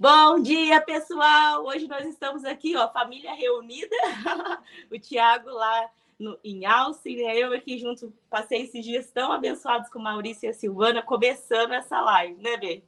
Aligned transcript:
Bom 0.00 0.40
dia, 0.40 0.80
pessoal! 0.80 1.66
Hoje 1.66 1.88
nós 1.88 2.06
estamos 2.06 2.44
aqui, 2.44 2.76
ó, 2.76 2.88
família 2.92 3.34
reunida. 3.34 3.96
o 4.92 4.96
Tiago 4.96 5.50
lá 5.50 5.90
no, 6.16 6.38
em 6.44 6.64
Alce, 6.64 7.16
né? 7.16 7.36
eu 7.36 7.52
aqui 7.52 7.78
junto, 7.78 8.14
passei 8.30 8.62
esses 8.62 8.84
dias 8.84 9.10
tão 9.10 9.32
abençoados 9.32 9.90
com 9.90 9.98
Maurício 9.98 10.46
e 10.46 10.50
a 10.50 10.54
Silvana, 10.54 11.02
começando 11.02 11.72
essa 11.72 12.00
live, 12.00 12.40
né, 12.40 12.56
Bê? 12.56 12.84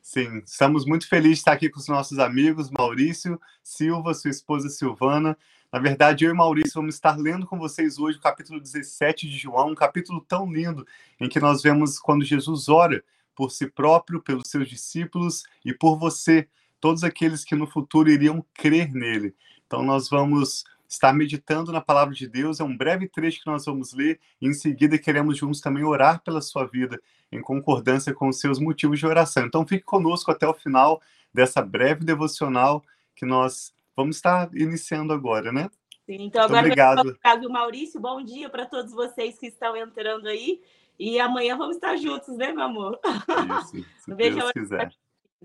Sim, 0.00 0.38
estamos 0.38 0.86
muito 0.86 1.06
felizes 1.06 1.36
de 1.36 1.40
estar 1.40 1.52
aqui 1.52 1.68
com 1.68 1.78
os 1.78 1.88
nossos 1.88 2.18
amigos, 2.18 2.70
Maurício, 2.70 3.38
Silva, 3.62 4.14
sua 4.14 4.30
esposa 4.30 4.70
Silvana. 4.70 5.36
Na 5.70 5.78
verdade, 5.80 6.24
eu 6.24 6.30
e 6.30 6.34
Maurício 6.34 6.76
vamos 6.76 6.94
estar 6.94 7.18
lendo 7.18 7.46
com 7.46 7.58
vocês 7.58 7.98
hoje 7.98 8.16
o 8.16 8.22
capítulo 8.22 8.58
17 8.58 9.28
de 9.28 9.36
João, 9.36 9.72
um 9.72 9.74
capítulo 9.74 10.24
tão 10.26 10.50
lindo, 10.50 10.86
em 11.20 11.28
que 11.28 11.38
nós 11.38 11.60
vemos 11.60 11.98
quando 11.98 12.24
Jesus 12.24 12.70
ora 12.70 13.04
por 13.34 13.50
si 13.50 13.66
próprio, 13.66 14.22
pelos 14.22 14.48
seus 14.48 14.68
discípulos 14.68 15.44
e 15.64 15.72
por 15.72 15.98
você, 15.98 16.48
todos 16.80 17.04
aqueles 17.04 17.44
que 17.44 17.54
no 17.54 17.66
futuro 17.66 18.10
iriam 18.10 18.44
crer 18.54 18.92
nele. 18.92 19.34
Então, 19.66 19.82
nós 19.82 20.08
vamos 20.08 20.64
estar 20.88 21.12
meditando 21.12 21.72
na 21.72 21.80
palavra 21.80 22.14
de 22.14 22.28
Deus. 22.28 22.60
É 22.60 22.64
um 22.64 22.76
breve 22.76 23.08
trecho 23.08 23.40
que 23.40 23.46
nós 23.46 23.64
vamos 23.64 23.92
ler 23.94 24.20
e 24.40 24.46
em 24.46 24.52
seguida 24.52 24.98
queremos 24.98 25.38
juntos 25.38 25.60
também 25.60 25.84
orar 25.84 26.22
pela 26.22 26.42
sua 26.42 26.66
vida, 26.66 27.00
em 27.30 27.40
concordância 27.40 28.12
com 28.12 28.28
os 28.28 28.38
seus 28.38 28.58
motivos 28.58 28.98
de 28.98 29.06
oração. 29.06 29.46
Então, 29.46 29.66
fique 29.66 29.84
conosco 29.84 30.30
até 30.30 30.46
o 30.46 30.52
final 30.52 31.00
dessa 31.32 31.62
breve 31.62 32.04
devocional 32.04 32.84
que 33.14 33.24
nós 33.24 33.72
vamos 33.96 34.16
estar 34.16 34.50
iniciando 34.54 35.12
agora, 35.12 35.52
né? 35.52 35.70
Sim, 36.04 36.24
então 36.24 36.42
agora 36.42 36.60
obrigado. 36.60 37.16
Vai 37.22 37.40
Maurício, 37.48 38.00
bom 38.00 38.22
dia 38.22 38.50
para 38.50 38.66
todos 38.66 38.92
vocês 38.92 39.38
que 39.38 39.46
estão 39.46 39.76
entrando 39.76 40.26
aí. 40.26 40.60
E 41.04 41.18
amanhã 41.18 41.58
vamos 41.58 41.74
estar 41.74 41.96
juntos, 41.96 42.36
né, 42.36 42.52
meu 42.52 42.62
amor? 42.62 42.96
Isso, 43.04 43.84
se 44.06 44.14
Deus 44.14 44.52
quiser. 44.52 44.94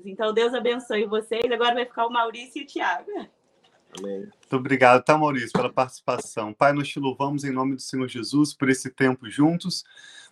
Então, 0.05 0.31
Deus 0.31 0.53
abençoe 0.53 1.07
vocês. 1.07 1.52
Agora 1.52 1.73
vai 1.73 1.85
ficar 1.85 2.05
o 2.05 2.11
Maurício 2.11 2.61
e 2.61 2.63
o 2.63 2.67
Tiago. 2.67 3.09
Amém. 3.97 4.19
Muito 4.19 4.55
obrigado, 4.55 5.03
tá, 5.03 5.17
Maurício, 5.17 5.52
pela 5.52 5.73
participação. 5.73 6.53
Pai, 6.53 6.73
nós 6.73 6.88
te 6.88 7.00
louvamos 7.00 7.44
em 7.44 7.50
nome 7.50 7.73
do 7.73 7.81
Senhor 7.81 8.08
Jesus 8.08 8.53
por 8.53 8.69
esse 8.69 8.91
tempo 8.91 9.28
juntos. 9.31 9.83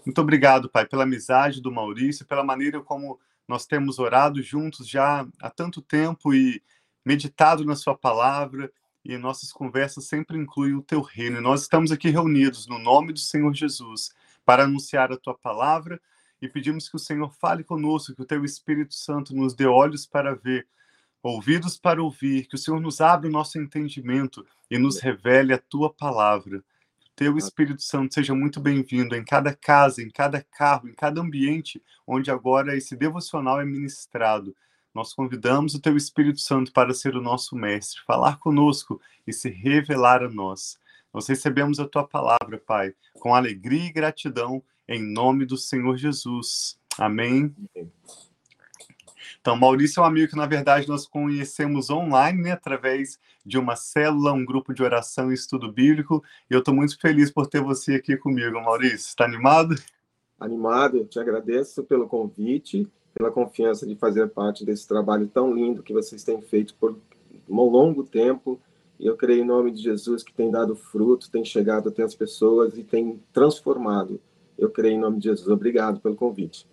Muito 0.06 0.22
obrigado, 0.22 0.70
Pai, 0.70 0.86
pela 0.86 1.02
amizade 1.02 1.59
do 1.59 1.72
Maurício, 1.72 2.23
pela 2.28 2.44
maneira 2.44 2.80
como 2.80 3.20
nós 3.48 3.66
temos 3.66 3.98
orado 3.98 4.44
juntos 4.44 4.88
já 4.88 5.28
há 5.42 5.50
tanto 5.50 5.81
tempo 5.81 6.36
e 6.36 6.62
meditado 7.03 7.66
na 7.66 7.76
Sua 7.76 7.98
palavra. 7.98 8.72
E 9.03 9.18
nossas 9.18 9.52
conversas 9.52 10.06
sempre 10.06 10.38
incluem 10.38 10.76
o 10.76 10.84
Teu 10.84 11.02
reino. 11.02 11.40
E 11.40 11.42
nós 11.42 11.64
estamos 11.64 11.92
aqui 11.92 12.12
reunidos 12.12 12.68
no 12.68 12.78
nome 12.78 13.12
do 13.12 13.20
Senhor 13.20 13.52
Jesus 13.56 14.14
para 14.46 14.64
anunciar 14.64 15.12
a 15.12 15.18
tua 15.18 15.34
palavra 15.34 16.00
e 16.42 16.48
pedimos 16.48 16.88
que 16.88 16.96
o 16.96 17.00
Senhor 17.00 17.32
fale 17.34 17.64
conosco, 17.64 18.14
que 18.16 18.22
o 18.22 18.26
teu 18.26 18.46
Espírito 18.46 18.94
Santo 18.94 19.36
nos 19.36 19.54
dê 19.54 19.66
olhos 19.66 20.06
para 20.06 20.36
ver, 20.36 20.68
ouvidos 21.24 21.78
para 21.78 22.04
ouvir, 22.04 22.48
que 22.48 22.56
o 22.56 22.58
Senhor 22.58 22.80
nos 22.80 23.02
abra 23.02 23.28
o 23.28 23.32
nosso 23.32 23.58
entendimento 23.58 24.46
e 24.70 24.78
nos 24.78 25.00
revele 25.00 25.54
a 25.54 25.58
tua 25.58 25.92
palavra. 25.92 26.64
Que 27.00 27.08
o 27.08 27.14
teu 27.16 27.38
Espírito 27.38 27.82
Santo 27.82 28.14
seja 28.14 28.36
muito 28.36 28.60
bem-vindo 28.60 29.16
em 29.16 29.24
cada 29.24 29.56
casa, 29.56 30.02
em 30.02 30.10
cada 30.10 30.42
carro, 30.42 30.88
em 30.88 30.94
cada 30.94 31.20
ambiente 31.20 31.82
onde 32.06 32.30
agora 32.30 32.78
esse 32.78 32.96
devocional 32.96 33.59
é 33.59 33.66
ministrado. 33.66 34.56
Nós 34.94 35.14
convidamos 35.14 35.74
o 35.74 35.82
teu 35.82 35.98
Espírito 35.98 36.40
Santo 36.40 36.72
para 36.72 36.94
ser 36.94 37.16
o 37.16 37.22
nosso 37.22 37.56
mestre, 37.56 38.02
falar 38.06 38.38
conosco 38.38 39.02
e 39.26 39.34
se 39.34 39.50
revelar 39.50 40.24
a 40.24 40.30
nós. 40.30 40.78
Nós 41.16 41.28
recebemos 41.28 41.80
a 41.80 41.88
tua 41.88 42.06
palavra, 42.06 42.62
Pai, 42.68 42.94
com 43.22 43.34
alegria 43.34 43.86
e 43.86 43.92
gratidão, 43.94 44.62
em 44.86 45.02
nome 45.02 45.46
do 45.46 45.56
Senhor 45.56 45.96
Jesus. 45.96 46.78
Amém. 46.98 47.56
Então, 49.40 49.56
Maurício 49.56 50.02
é 50.02 50.04
um 50.04 50.08
amigo 50.08 50.32
que, 50.32 50.36
na 50.36 50.46
verdade, 50.46 50.90
nós 50.90 51.08
conhecemos 51.08 51.90
online, 51.90 52.42
né, 52.42 52.52
através 52.52 53.18
de 53.46 53.58
uma 53.58 53.78
célula, 53.78 54.34
um 54.34 54.44
grupo 54.44 54.74
de 54.74 54.84
oração 54.84 55.32
e 55.32 55.36
estudo 55.36 55.72
bíblico. 55.72 56.22
E 56.52 56.54
eu 56.54 56.60
estou 56.60 56.74
muito 56.74 57.00
feliz 57.00 57.32
por 57.32 57.48
ter 57.48 57.62
você 57.62 57.96
aqui 57.96 58.18
comigo, 58.18 58.59
Maurício. 58.59 59.08
Está 59.08 59.24
animado? 59.24 59.74
Animado, 60.38 60.98
eu 60.98 61.08
te 61.08 61.18
agradeço 61.18 61.81
pelo 61.86 62.09
convite, 62.09 62.86
pela 63.14 63.31
confiança 63.31 63.88
de 63.88 63.96
fazer 63.96 64.28
parte 64.31 64.66
desse 64.66 64.86
trabalho 64.86 65.30
tão 65.30 65.54
lindo 65.54 65.81
que 65.81 65.94
vocês 65.94 66.25
têm 66.25 66.42
feito 66.42 66.75
por 66.75 67.00
um 67.48 67.62
longo 67.62 68.04
tempo 68.04 68.59
eu 69.00 69.16
creio 69.17 69.44
em 69.44 69.47
nome 69.47 69.72
de 69.72 69.81
Jesus 69.81 70.23
que 70.23 70.33
tem 70.33 70.50
dado 70.50 70.75
fruto, 70.75 71.29
tem 71.29 71.44
chegado 71.44 71.89
até 71.89 72.03
as 72.03 72.16
pessoas 72.16 72.78
e 72.78 72.83
tem 72.83 73.22
transformado. 73.33 74.22
Eu 74.57 74.69
creio 74.69 74.95
em 74.95 75.00
nome 75.00 75.19
de 75.19 75.25
Jesus. 75.25 75.47
Obrigado 75.47 76.00
pelo 76.00 76.16
convite. 76.16 76.66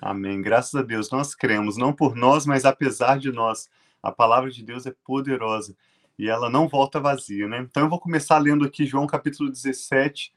Amém. 0.00 0.42
Graças 0.42 0.74
a 0.74 0.82
Deus. 0.82 1.10
Nós 1.10 1.34
cremos, 1.34 1.76
não 1.76 1.92
por 1.92 2.16
nós, 2.16 2.44
mas 2.44 2.64
apesar 2.64 3.18
de 3.18 3.30
nós. 3.30 3.68
A 4.02 4.10
palavra 4.10 4.50
de 4.50 4.64
Deus 4.64 4.84
é 4.84 4.92
poderosa 5.04 5.76
e 6.18 6.28
ela 6.28 6.50
não 6.50 6.66
volta 6.66 6.98
vazia, 6.98 7.46
né? 7.46 7.58
Então 7.58 7.84
eu 7.84 7.88
vou 7.88 8.00
começar 8.00 8.38
lendo 8.38 8.64
aqui 8.64 8.84
João 8.84 9.06
capítulo 9.06 9.48
17, 9.48 10.34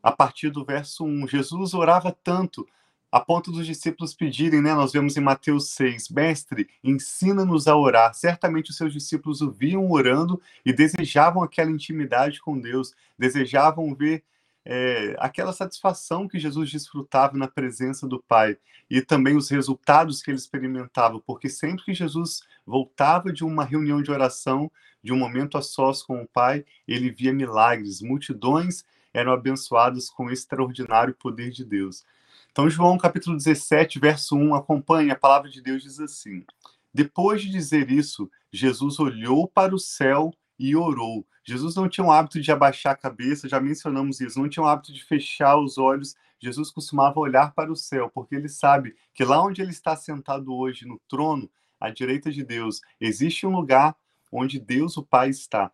a 0.00 0.12
partir 0.12 0.50
do 0.50 0.64
verso 0.64 1.04
1. 1.04 1.26
Jesus 1.26 1.74
orava 1.74 2.16
tanto 2.22 2.66
a 3.10 3.20
ponto 3.20 3.50
dos 3.50 3.66
discípulos 3.66 4.14
pedirem, 4.14 4.60
né? 4.60 4.72
Nós 4.74 4.92
vemos 4.92 5.16
em 5.16 5.20
Mateus 5.20 5.70
6, 5.70 6.10
mestre, 6.10 6.68
ensina-nos 6.82 7.66
a 7.66 7.76
orar. 7.76 8.14
Certamente 8.14 8.70
os 8.70 8.76
seus 8.76 8.92
discípulos 8.92 9.40
o 9.40 9.50
viam 9.50 9.90
orando 9.90 10.40
e 10.64 10.72
desejavam 10.72 11.42
aquela 11.42 11.70
intimidade 11.70 12.40
com 12.40 12.58
Deus, 12.58 12.94
desejavam 13.18 13.94
ver 13.94 14.22
é, 14.64 15.16
aquela 15.18 15.52
satisfação 15.52 16.28
que 16.28 16.38
Jesus 16.38 16.70
desfrutava 16.70 17.36
na 17.36 17.48
presença 17.48 18.06
do 18.06 18.22
Pai 18.22 18.56
e 18.88 19.00
também 19.00 19.36
os 19.36 19.48
resultados 19.48 20.22
que 20.22 20.30
ele 20.30 20.38
experimentava, 20.38 21.20
porque 21.20 21.48
sempre 21.48 21.84
que 21.84 21.94
Jesus 21.94 22.42
voltava 22.66 23.32
de 23.32 23.44
uma 23.44 23.64
reunião 23.64 24.02
de 24.02 24.10
oração, 24.10 24.70
de 25.02 25.12
um 25.12 25.16
momento 25.16 25.56
a 25.56 25.62
sós 25.62 26.02
com 26.02 26.22
o 26.22 26.26
Pai, 26.26 26.64
ele 26.86 27.10
via 27.10 27.32
milagres, 27.32 28.02
multidões 28.02 28.84
eram 29.12 29.32
abençoadas 29.32 30.08
com 30.08 30.26
o 30.26 30.30
extraordinário 30.30 31.14
poder 31.14 31.50
de 31.50 31.64
Deus. 31.64 32.04
Então, 32.52 32.68
João 32.68 32.98
capítulo 32.98 33.36
17, 33.36 34.00
verso 34.00 34.34
1, 34.36 34.54
acompanha, 34.54 35.12
a 35.12 35.16
palavra 35.16 35.48
de 35.48 35.62
Deus 35.62 35.84
diz 35.84 36.00
assim: 36.00 36.44
Depois 36.92 37.42
de 37.42 37.48
dizer 37.48 37.90
isso, 37.90 38.28
Jesus 38.52 38.98
olhou 38.98 39.46
para 39.46 39.72
o 39.72 39.78
céu 39.78 40.32
e 40.58 40.74
orou. 40.74 41.24
Jesus 41.44 41.76
não 41.76 41.88
tinha 41.88 42.04
o 42.04 42.10
hábito 42.10 42.40
de 42.40 42.50
abaixar 42.50 42.92
a 42.92 42.96
cabeça, 42.96 43.48
já 43.48 43.60
mencionamos 43.60 44.20
isso, 44.20 44.40
não 44.40 44.48
tinha 44.48 44.64
o 44.64 44.66
hábito 44.66 44.92
de 44.92 45.04
fechar 45.04 45.56
os 45.58 45.78
olhos. 45.78 46.16
Jesus 46.40 46.72
costumava 46.72 47.20
olhar 47.20 47.54
para 47.54 47.70
o 47.70 47.76
céu, 47.76 48.10
porque 48.10 48.34
ele 48.34 48.48
sabe 48.48 48.96
que 49.14 49.24
lá 49.24 49.40
onde 49.40 49.62
ele 49.62 49.70
está 49.70 49.94
sentado 49.94 50.52
hoje, 50.52 50.86
no 50.86 51.00
trono, 51.08 51.48
à 51.78 51.88
direita 51.88 52.32
de 52.32 52.42
Deus, 52.42 52.80
existe 53.00 53.46
um 53.46 53.54
lugar 53.54 53.94
onde 54.30 54.58
Deus, 54.58 54.96
o 54.96 55.04
Pai, 55.04 55.30
está. 55.30 55.70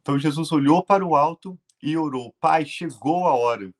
Então 0.00 0.18
Jesus 0.18 0.50
olhou 0.50 0.82
para 0.82 1.04
o 1.04 1.14
alto 1.14 1.58
e 1.82 1.94
orou: 1.94 2.34
Pai, 2.40 2.64
chegou 2.64 3.26
a 3.26 3.34
hora 3.34 3.70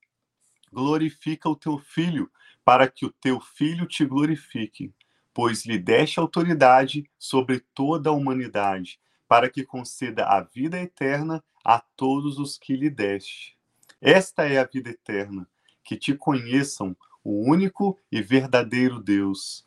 glorifica 0.77 1.49
o 1.49 1.57
teu 1.57 1.79
filho, 1.79 2.31
para 2.63 2.87
que 2.87 3.07
o 3.07 3.11
teu 3.11 3.41
filho 3.41 3.87
te 3.87 4.05
glorifique, 4.05 4.93
pois 5.33 5.65
lhe 5.65 5.79
deste 5.79 6.21
autoridade 6.21 7.09
sobre 7.19 7.61
toda 7.73 8.11
a 8.11 8.13
humanidade, 8.13 9.01
para 9.27 9.49
que 9.49 9.65
conceda 9.65 10.27
a 10.27 10.43
vida 10.43 10.79
eterna 10.79 11.43
a 11.65 11.81
todos 11.81 12.39
os 12.39 12.59
que 12.59 12.77
lhe 12.77 12.91
deste. 12.91 13.57
Esta 14.03 14.47
é 14.47 14.59
a 14.59 14.65
vida 14.65 14.91
eterna, 14.91 15.49
que 15.83 15.97
te 15.97 16.15
conheçam 16.15 16.95
o 17.25 17.51
único 17.51 17.99
e 18.13 18.21
verdadeiro 18.21 19.01
Deus, 19.01 19.65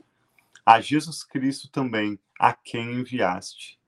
a 0.63 0.79
Jesus 0.79 1.23
Cristo 1.23 1.67
também, 1.71 2.19
a 2.39 2.53
quem 2.53 2.99
enviaste. 2.99 3.79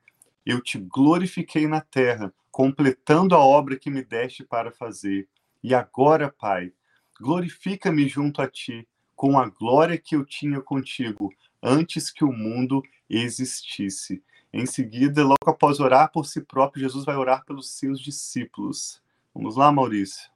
Eu 0.43 0.59
te 0.59 0.79
glorifiquei 0.79 1.67
na 1.67 1.81
terra, 1.81 2.33
completando 2.49 3.35
a 3.35 3.39
obra 3.39 3.77
que 3.77 3.91
me 3.91 4.03
deste 4.03 4.43
para 4.43 4.71
fazer. 4.71 5.29
E 5.63 5.75
agora, 5.75 6.31
Pai, 6.31 6.73
glorifica-me 7.21 8.07
junto 8.07 8.41
a 8.41 8.47
ti, 8.47 8.87
com 9.15 9.37
a 9.37 9.47
glória 9.47 9.95
que 9.95 10.15
eu 10.15 10.25
tinha 10.25 10.59
contigo, 10.59 11.31
antes 11.61 12.09
que 12.09 12.25
o 12.25 12.33
mundo 12.33 12.81
existisse. 13.07 14.23
Em 14.51 14.65
seguida, 14.65 15.23
logo 15.23 15.37
após 15.45 15.79
orar 15.79 16.11
por 16.11 16.25
si 16.25 16.41
próprio, 16.41 16.81
Jesus 16.81 17.05
vai 17.05 17.15
orar 17.15 17.45
pelos 17.45 17.69
seus 17.69 17.99
discípulos. 17.99 18.99
Vamos 19.33 19.55
lá, 19.55 19.71
Maurício. 19.71 20.31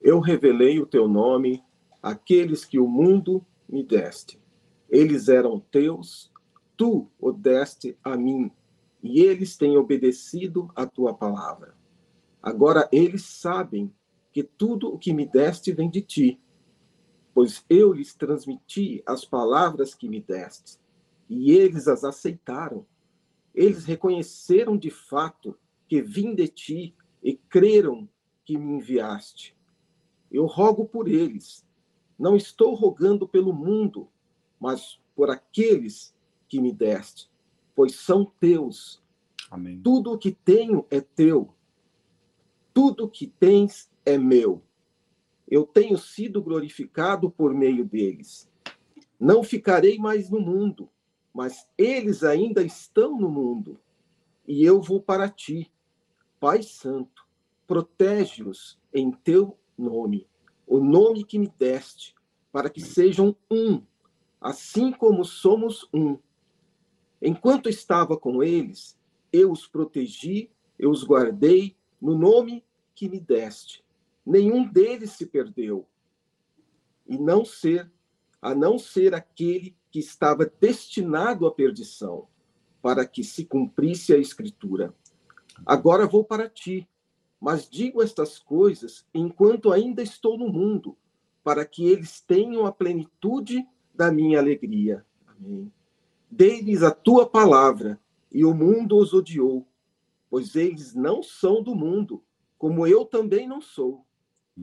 Eu 0.00 0.18
revelei 0.18 0.80
o 0.80 0.86
teu 0.86 1.06
nome 1.06 1.62
àqueles 2.02 2.64
que 2.64 2.80
o 2.80 2.88
mundo 2.88 3.46
me 3.68 3.84
deste. 3.84 4.40
Eles 4.90 5.28
eram 5.28 5.60
teus, 5.60 6.32
tu 6.76 7.08
o 7.20 7.30
deste 7.30 7.96
a 8.02 8.16
mim, 8.16 8.50
e 9.00 9.20
eles 9.20 9.56
têm 9.56 9.76
obedecido 9.76 10.68
a 10.74 10.84
tua 10.84 11.14
palavra. 11.14 11.74
Agora 12.42 12.88
eles 12.90 13.22
sabem 13.24 13.94
que 14.32 14.42
tudo 14.42 14.88
o 14.88 14.98
que 14.98 15.12
me 15.12 15.26
deste 15.26 15.72
vem 15.72 15.90
de 15.90 16.00
ti, 16.00 16.40
pois 17.34 17.64
eu 17.68 17.92
lhes 17.92 18.14
transmiti 18.14 19.02
as 19.06 19.24
palavras 19.24 19.94
que 19.94 20.08
me 20.08 20.20
deste, 20.20 20.78
e 21.28 21.52
eles 21.52 21.88
as 21.88 22.04
aceitaram. 22.04 22.86
Eles 23.54 23.84
reconheceram 23.84 24.76
de 24.76 24.90
fato 24.90 25.56
que 25.86 26.00
vim 26.00 26.34
de 26.34 26.48
ti 26.48 26.94
e 27.22 27.34
creram 27.34 28.08
que 28.44 28.56
me 28.56 28.76
enviaste. 28.76 29.56
Eu 30.30 30.46
rogo 30.46 30.86
por 30.86 31.06
eles. 31.06 31.66
Não 32.18 32.36
estou 32.36 32.74
rogando 32.74 33.28
pelo 33.28 33.52
mundo, 33.52 34.08
mas 34.58 34.98
por 35.14 35.28
aqueles 35.28 36.14
que 36.48 36.60
me 36.60 36.72
deste, 36.72 37.30
pois 37.74 37.96
são 37.96 38.24
teus. 38.40 39.02
Amém. 39.50 39.80
Tudo 39.82 40.12
o 40.12 40.18
que 40.18 40.32
tenho 40.32 40.86
é 40.90 41.00
teu. 41.00 41.54
Tudo 42.72 43.04
o 43.04 43.08
que 43.08 43.26
tens 43.26 43.91
é 44.04 44.18
meu. 44.18 44.62
Eu 45.48 45.66
tenho 45.66 45.98
sido 45.98 46.42
glorificado 46.42 47.30
por 47.30 47.52
meio 47.52 47.84
deles. 47.84 48.50
Não 49.18 49.42
ficarei 49.42 49.98
mais 49.98 50.30
no 50.30 50.40
mundo, 50.40 50.88
mas 51.32 51.68
eles 51.76 52.24
ainda 52.24 52.62
estão 52.62 53.18
no 53.18 53.28
mundo. 53.28 53.78
E 54.46 54.64
eu 54.64 54.80
vou 54.80 55.00
para 55.00 55.28
ti. 55.28 55.70
Pai 56.40 56.62
Santo, 56.62 57.26
protege-os 57.66 58.78
em 58.92 59.10
teu 59.10 59.56
nome, 59.78 60.26
o 60.66 60.80
nome 60.80 61.24
que 61.24 61.38
me 61.38 61.48
deste, 61.58 62.14
para 62.50 62.68
que 62.68 62.80
sejam 62.80 63.36
um, 63.50 63.82
assim 64.40 64.90
como 64.90 65.24
somos 65.24 65.88
um. 65.94 66.18
Enquanto 67.20 67.68
estava 67.68 68.16
com 68.16 68.42
eles, 68.42 68.98
eu 69.32 69.52
os 69.52 69.66
protegi, 69.66 70.50
eu 70.78 70.90
os 70.90 71.04
guardei 71.04 71.76
no 72.00 72.18
nome 72.18 72.64
que 72.94 73.08
me 73.08 73.20
deste. 73.20 73.84
Nenhum 74.24 74.64
deles 74.64 75.12
se 75.12 75.26
perdeu, 75.26 75.86
e 77.06 77.18
não 77.18 77.44
ser, 77.44 77.90
a 78.40 78.54
não 78.54 78.78
ser 78.78 79.14
aquele 79.14 79.76
que 79.90 79.98
estava 79.98 80.50
destinado 80.60 81.46
à 81.46 81.52
perdição, 81.52 82.28
para 82.80 83.06
que 83.06 83.22
se 83.22 83.44
cumprisse 83.44 84.12
a 84.12 84.18
escritura. 84.18 84.94
Agora 85.66 86.06
vou 86.06 86.24
para 86.24 86.48
ti, 86.48 86.88
mas 87.40 87.68
digo 87.68 88.02
estas 88.02 88.38
coisas 88.38 89.06
enquanto 89.12 89.72
ainda 89.72 90.02
estou 90.02 90.38
no 90.38 90.48
mundo, 90.48 90.96
para 91.42 91.66
que 91.66 91.84
eles 91.84 92.20
tenham 92.20 92.64
a 92.64 92.72
plenitude 92.72 93.66
da 93.94 94.12
minha 94.12 94.38
alegria. 94.38 95.04
Amém. 95.26 95.70
Dei-lhes 96.30 96.82
a 96.82 96.90
tua 96.90 97.28
palavra, 97.28 98.00
e 98.30 98.44
o 98.44 98.54
mundo 98.54 98.96
os 98.96 99.12
odiou, 99.12 99.66
pois 100.30 100.56
eles 100.56 100.94
não 100.94 101.22
são 101.22 101.62
do 101.62 101.74
mundo, 101.74 102.24
como 102.56 102.86
eu 102.86 103.04
também 103.04 103.46
não 103.46 103.60
sou. 103.60 104.06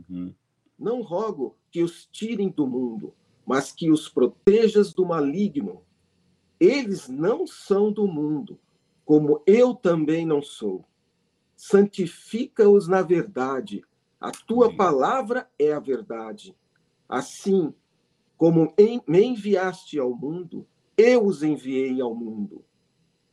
Uhum. 0.10 0.34
Não 0.78 1.02
rogo 1.02 1.56
que 1.72 1.84
os 1.84 2.06
tirem 2.06 2.50
do 2.50 2.66
mundo, 2.66 3.14
mas 3.46 3.72
que 3.72 3.92
os 3.92 4.08
protejas 4.08 4.94
do 4.94 5.06
maligno. 5.06 5.82
Eles 6.60 7.08
não 7.08 7.48
são 7.48 7.92
do 7.92 8.08
mundo, 8.08 8.60
como 9.06 9.42
eu 9.46 9.74
também 9.74 10.26
não 10.26 10.42
sou. 10.42 10.86
Santifica-os 11.56 12.88
na 12.88 13.02
verdade. 13.02 13.84
A 14.20 14.32
tua 14.32 14.76
palavra 14.76 15.50
é 15.58 15.74
a 15.74 15.80
verdade. 15.80 16.56
Assim 17.08 17.74
como 18.38 18.74
me 19.08 19.22
enviaste 19.22 20.00
ao 20.00 20.16
mundo, 20.16 20.66
eu 20.98 21.26
os 21.26 21.44
enviei 21.44 22.00
ao 22.00 22.16
mundo. 22.16 22.64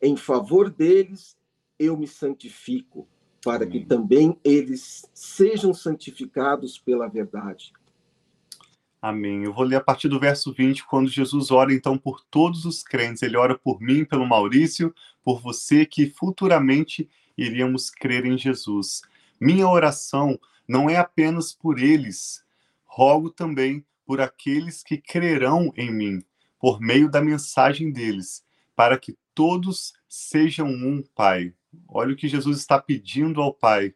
Em 0.00 0.16
favor 0.16 0.70
deles, 0.70 1.36
eu 1.78 1.96
me 1.96 2.06
santifico, 2.06 3.06
para 3.46 3.64
Amém. 3.64 3.80
que 3.80 3.86
também 3.86 4.36
eles 4.42 5.08
sejam 5.14 5.72
santificados 5.72 6.80
pela 6.80 7.06
verdade. 7.06 7.72
Amém. 9.00 9.44
Eu 9.44 9.54
vou 9.54 9.62
ler 9.62 9.76
a 9.76 9.80
partir 9.80 10.08
do 10.08 10.18
verso 10.18 10.52
20, 10.52 10.84
quando 10.84 11.08
Jesus 11.08 11.52
ora 11.52 11.72
então 11.72 11.96
por 11.96 12.24
todos 12.28 12.64
os 12.64 12.82
crentes. 12.82 13.22
Ele 13.22 13.36
ora 13.36 13.56
por 13.56 13.80
mim, 13.80 14.04
pelo 14.04 14.26
Maurício, 14.26 14.92
por 15.22 15.40
você 15.40 15.86
que 15.86 16.10
futuramente 16.10 17.08
iríamos 17.38 17.88
crer 17.88 18.26
em 18.26 18.36
Jesus. 18.36 19.02
Minha 19.40 19.68
oração 19.68 20.36
não 20.66 20.90
é 20.90 20.96
apenas 20.96 21.52
por 21.52 21.78
eles, 21.78 22.44
rogo 22.84 23.30
também 23.30 23.86
por 24.04 24.20
aqueles 24.20 24.82
que 24.82 24.96
crerão 24.96 25.72
em 25.76 25.92
mim, 25.92 26.20
por 26.58 26.80
meio 26.80 27.08
da 27.08 27.20
mensagem 27.20 27.92
deles, 27.92 28.44
para 28.74 28.98
que 28.98 29.16
todos 29.32 29.92
sejam 30.08 30.66
um, 30.66 31.00
Pai. 31.14 31.54
Olha 31.88 32.12
o 32.12 32.16
que 32.16 32.28
Jesus 32.28 32.58
está 32.58 32.80
pedindo 32.80 33.40
ao 33.40 33.52
Pai. 33.52 33.94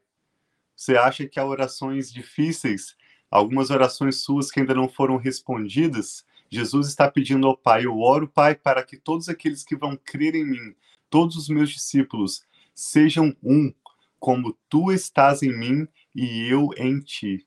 Você 0.76 0.96
acha 0.96 1.26
que 1.26 1.38
há 1.38 1.44
orações 1.44 2.12
difíceis, 2.12 2.96
algumas 3.30 3.70
orações 3.70 4.16
suas 4.22 4.50
que 4.50 4.60
ainda 4.60 4.74
não 4.74 4.88
foram 4.88 5.16
respondidas? 5.16 6.24
Jesus 6.50 6.88
está 6.88 7.10
pedindo 7.10 7.46
ao 7.46 7.56
Pai: 7.56 7.84
Eu 7.86 7.98
oro, 7.98 8.28
Pai, 8.28 8.54
para 8.54 8.82
que 8.82 8.96
todos 8.96 9.28
aqueles 9.28 9.62
que 9.62 9.76
vão 9.76 9.96
crer 9.96 10.34
em 10.34 10.44
mim, 10.44 10.74
todos 11.08 11.36
os 11.36 11.48
meus 11.48 11.70
discípulos, 11.70 12.44
sejam 12.74 13.36
um, 13.42 13.72
como 14.18 14.56
tu 14.68 14.90
estás 14.90 15.42
em 15.42 15.56
mim 15.56 15.86
e 16.14 16.48
eu 16.48 16.70
em 16.76 17.00
ti 17.00 17.46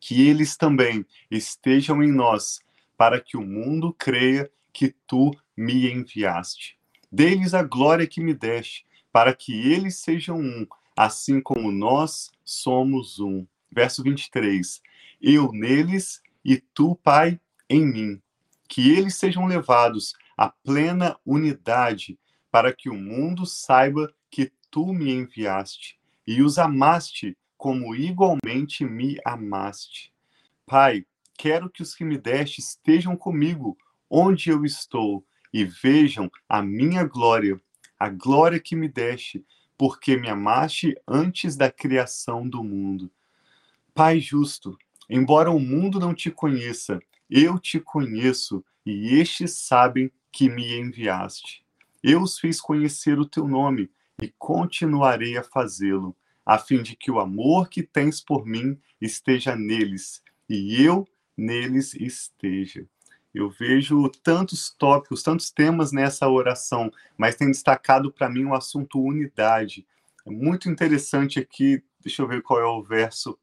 que 0.00 0.26
eles 0.26 0.56
também 0.56 1.04
estejam 1.30 2.02
em 2.02 2.12
nós, 2.12 2.60
para 2.96 3.20
que 3.20 3.36
o 3.36 3.42
mundo 3.42 3.92
creia 3.92 4.50
que 4.72 4.94
tu 5.06 5.30
me 5.56 5.90
enviaste. 5.90 6.78
Dê-lhes 7.10 7.54
a 7.54 7.62
glória 7.62 8.06
que 8.06 8.20
me 8.20 8.34
deste, 8.34 8.86
para 9.12 9.34
que 9.34 9.52
eles 9.72 9.98
sejam 9.98 10.38
um, 10.38 10.66
assim 10.96 11.40
como 11.40 11.72
nós 11.72 12.30
somos 12.44 13.18
um. 13.20 13.46
Verso 13.70 14.02
23. 14.02 14.80
Eu 15.20 15.52
neles 15.52 16.22
e 16.44 16.56
tu, 16.56 16.96
Pai, 16.96 17.40
em 17.68 17.86
mim. 17.86 18.22
Que 18.68 18.96
eles 18.96 19.16
sejam 19.16 19.46
levados 19.46 20.14
à 20.36 20.48
plena 20.48 21.16
unidade, 21.24 22.18
para 22.50 22.72
que 22.72 22.88
o 22.88 22.94
mundo 22.94 23.44
saiba 23.44 24.12
que 24.30 24.52
tu 24.70 24.92
me 24.92 25.10
enviaste 25.10 25.98
e 26.26 26.42
os 26.42 26.58
amaste 26.58 27.36
como 27.56 27.94
igualmente 27.94 28.84
me 28.84 29.16
amaste. 29.24 30.12
Pai, 30.64 31.06
quero 31.36 31.70
que 31.70 31.82
os 31.82 31.94
que 31.94 32.04
me 32.04 32.18
deste 32.18 32.60
estejam 32.60 33.16
comigo 33.16 33.76
onde 34.10 34.50
eu 34.50 34.64
estou 34.64 35.24
e 35.52 35.64
vejam 35.64 36.30
a 36.48 36.62
minha 36.62 37.04
glória, 37.04 37.60
a 37.98 38.08
glória 38.08 38.60
que 38.60 38.76
me 38.76 38.88
deste, 38.88 39.44
porque 39.76 40.16
me 40.16 40.28
amaste 40.28 40.96
antes 41.06 41.56
da 41.56 41.70
criação 41.70 42.48
do 42.48 42.62
mundo. 42.62 43.10
Pai 43.94 44.20
justo, 44.20 44.76
embora 45.08 45.50
o 45.50 45.58
mundo 45.58 45.98
não 45.98 46.14
te 46.14 46.30
conheça, 46.30 47.00
eu 47.28 47.58
te 47.58 47.80
conheço 47.80 48.64
e 48.84 49.18
estes 49.18 49.52
sabem 49.52 50.10
que 50.30 50.48
me 50.48 50.78
enviaste. 50.78 51.64
Eu 52.02 52.22
os 52.22 52.38
fiz 52.38 52.60
conhecer 52.60 53.18
o 53.18 53.26
teu 53.26 53.46
nome 53.46 53.90
e 54.20 54.32
continuarei 54.38 55.36
a 55.36 55.42
fazê-lo 55.42 56.16
a 56.48 56.56
fim 56.56 56.82
de 56.82 56.96
que 56.96 57.10
o 57.10 57.20
amor 57.20 57.68
que 57.68 57.82
tens 57.82 58.22
por 58.22 58.46
mim 58.46 58.80
esteja 58.98 59.54
neles 59.54 60.22
e 60.48 60.82
eu 60.82 61.06
neles 61.36 61.92
esteja. 61.92 62.86
Eu 63.38 63.48
vejo 63.48 64.10
tantos 64.24 64.68
tópicos, 64.68 65.22
tantos 65.22 65.48
temas 65.48 65.92
nessa 65.92 66.28
oração, 66.28 66.90
mas 67.16 67.36
tem 67.36 67.46
destacado 67.46 68.12
para 68.12 68.28
mim 68.28 68.44
o 68.46 68.52
assunto 68.52 69.00
unidade. 69.00 69.86
É 70.26 70.30
muito 70.30 70.68
interessante 70.68 71.38
aqui, 71.38 71.80
deixa 72.00 72.20
eu 72.20 72.26
ver 72.26 72.42
qual 72.42 72.58
é 72.58 72.66
o 72.66 72.82
verso. 72.82 73.38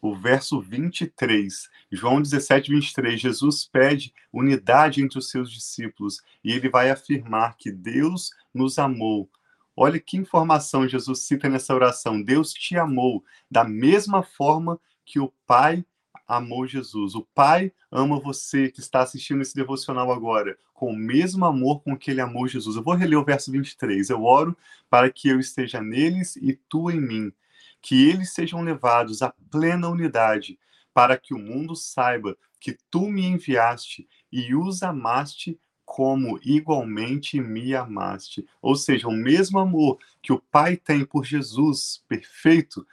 O 0.00 0.16
verso 0.16 0.58
23, 0.58 1.68
João 1.92 2.22
17, 2.22 2.70
23, 2.70 3.20
Jesus 3.20 3.68
pede 3.70 4.14
unidade 4.32 5.02
entre 5.02 5.18
os 5.18 5.28
seus 5.28 5.52
discípulos 5.52 6.22
e 6.42 6.50
ele 6.50 6.70
vai 6.70 6.88
afirmar 6.88 7.58
que 7.58 7.70
Deus 7.70 8.30
nos 8.54 8.78
amou 8.78 9.28
Olha 9.76 10.00
que 10.00 10.16
informação 10.16 10.88
Jesus 10.88 11.26
cita 11.26 11.50
nessa 11.50 11.74
oração. 11.74 12.22
Deus 12.22 12.54
te 12.54 12.78
amou 12.78 13.22
da 13.50 13.62
mesma 13.62 14.22
forma 14.22 14.80
que 15.04 15.20
o 15.20 15.30
Pai 15.46 15.84
amou 16.26 16.66
Jesus. 16.66 17.14
O 17.14 17.26
Pai 17.34 17.72
ama 17.90 18.18
você 18.18 18.70
que 18.70 18.80
está 18.80 19.00
assistindo 19.00 19.42
esse 19.42 19.54
devocional 19.54 20.10
agora, 20.10 20.58
com 20.74 20.90
o 20.90 20.96
mesmo 20.96 21.44
amor 21.44 21.82
com 21.82 21.96
que 21.96 22.10
ele 22.10 22.20
amou 22.20 22.48
Jesus. 22.48 22.76
Eu 22.76 22.82
vou 22.82 22.94
reler 22.94 23.18
o 23.18 23.24
verso 23.24 23.50
23. 23.50 24.10
Eu 24.10 24.24
oro 24.24 24.56
para 24.90 25.10
que 25.10 25.28
eu 25.28 25.38
esteja 25.38 25.80
neles 25.80 26.36
e 26.36 26.58
tu 26.68 26.90
em 26.90 27.00
mim, 27.00 27.32
que 27.80 28.08
eles 28.08 28.32
sejam 28.32 28.62
levados 28.62 29.22
à 29.22 29.32
plena 29.50 29.88
unidade, 29.88 30.58
para 30.92 31.16
que 31.16 31.34
o 31.34 31.38
mundo 31.38 31.76
saiba 31.76 32.36
que 32.58 32.76
tu 32.90 33.08
me 33.08 33.24
enviaste 33.24 34.08
e 34.32 34.54
os 34.54 34.82
amaste 34.82 35.58
como 35.84 36.38
igualmente 36.42 37.40
me 37.40 37.74
amaste. 37.74 38.44
Ou 38.60 38.74
seja, 38.74 39.06
o 39.06 39.12
mesmo 39.12 39.58
amor 39.58 39.98
que 40.20 40.32
o 40.32 40.42
Pai 40.50 40.76
tem 40.76 41.04
por 41.04 41.24
Jesus, 41.24 42.02
perfeito, 42.08 42.84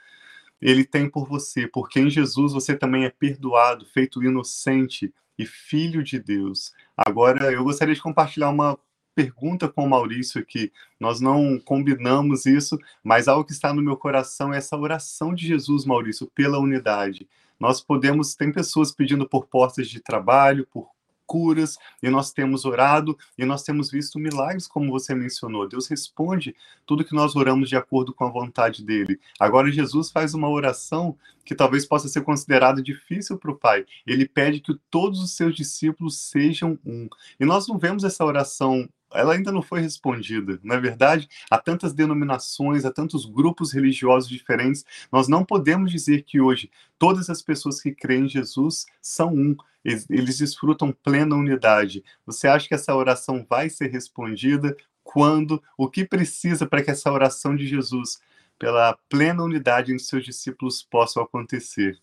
ele 0.64 0.82
tem 0.82 1.10
por 1.10 1.28
você, 1.28 1.68
porque 1.68 2.00
em 2.00 2.08
Jesus 2.08 2.54
você 2.54 2.74
também 2.74 3.04
é 3.04 3.10
perdoado, 3.10 3.84
feito 3.84 4.24
inocente 4.24 5.12
e 5.38 5.44
filho 5.44 6.02
de 6.02 6.18
Deus. 6.18 6.72
Agora, 6.96 7.52
eu 7.52 7.62
gostaria 7.62 7.94
de 7.94 8.00
compartilhar 8.00 8.48
uma 8.48 8.78
pergunta 9.14 9.68
com 9.68 9.84
o 9.84 9.88
Maurício 9.90 10.40
aqui. 10.40 10.72
Nós 10.98 11.20
não 11.20 11.58
combinamos 11.58 12.46
isso, 12.46 12.78
mas 13.02 13.28
algo 13.28 13.44
que 13.44 13.52
está 13.52 13.74
no 13.74 13.82
meu 13.82 13.94
coração 13.94 14.54
é 14.54 14.56
essa 14.56 14.74
oração 14.74 15.34
de 15.34 15.46
Jesus, 15.46 15.84
Maurício, 15.84 16.30
pela 16.34 16.58
unidade. 16.58 17.28
Nós 17.60 17.82
podemos, 17.82 18.34
tem 18.34 18.50
pessoas 18.50 18.90
pedindo 18.90 19.28
por 19.28 19.46
postas 19.46 19.86
de 19.88 20.00
trabalho, 20.00 20.66
por 20.72 20.93
curas, 21.26 21.76
e 22.02 22.08
nós 22.08 22.32
temos 22.32 22.64
orado, 22.64 23.16
e 23.36 23.44
nós 23.44 23.62
temos 23.62 23.90
visto 23.90 24.18
milagres, 24.18 24.66
como 24.66 24.90
você 24.90 25.14
mencionou. 25.14 25.68
Deus 25.68 25.86
responde 25.86 26.54
tudo 26.86 27.04
que 27.04 27.14
nós 27.14 27.36
oramos 27.36 27.68
de 27.68 27.76
acordo 27.76 28.12
com 28.12 28.24
a 28.24 28.30
vontade 28.30 28.84
dele. 28.84 29.18
Agora, 29.38 29.70
Jesus 29.70 30.10
faz 30.10 30.34
uma 30.34 30.48
oração 30.48 31.16
que 31.44 31.54
talvez 31.54 31.84
possa 31.84 32.08
ser 32.08 32.22
considerada 32.22 32.82
difícil 32.82 33.38
para 33.38 33.50
o 33.50 33.56
Pai. 33.56 33.84
Ele 34.06 34.26
pede 34.26 34.60
que 34.60 34.74
todos 34.90 35.20
os 35.20 35.36
seus 35.36 35.54
discípulos 35.54 36.18
sejam 36.18 36.78
um. 36.84 37.08
E 37.38 37.44
nós 37.44 37.68
não 37.68 37.78
vemos 37.78 38.04
essa 38.04 38.24
oração 38.24 38.88
ela 39.14 39.34
ainda 39.34 39.52
não 39.52 39.62
foi 39.62 39.80
respondida. 39.80 40.58
Na 40.62 40.78
verdade, 40.78 41.28
há 41.50 41.58
tantas 41.58 41.92
denominações, 41.92 42.84
há 42.84 42.92
tantos 42.92 43.24
grupos 43.24 43.72
religiosos 43.72 44.28
diferentes, 44.28 44.84
nós 45.10 45.28
não 45.28 45.44
podemos 45.44 45.90
dizer 45.90 46.22
que 46.22 46.40
hoje 46.40 46.70
todas 46.98 47.30
as 47.30 47.40
pessoas 47.42 47.80
que 47.80 47.92
creem 47.92 48.24
em 48.24 48.28
Jesus 48.28 48.86
são 49.00 49.34
um. 49.34 49.56
Eles, 49.84 50.06
eles 50.08 50.38
desfrutam 50.38 50.92
plena 50.92 51.36
unidade. 51.36 52.02
Você 52.24 52.48
acha 52.48 52.66
que 52.66 52.74
essa 52.74 52.94
oração 52.94 53.44
vai 53.48 53.68
ser 53.68 53.90
respondida? 53.90 54.76
Quando? 55.02 55.62
O 55.76 55.88
que 55.88 56.04
precisa 56.04 56.66
para 56.66 56.82
que 56.82 56.90
essa 56.90 57.12
oração 57.12 57.54
de 57.54 57.66
Jesus, 57.66 58.20
pela 58.58 58.98
plena 59.08 59.42
unidade 59.42 59.92
entre 59.92 60.04
seus 60.04 60.24
discípulos, 60.24 60.82
possa 60.82 61.22
acontecer? 61.22 61.98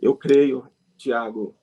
Eu 0.00 0.16
creio, 0.16 0.66
Tiago, 0.96 1.54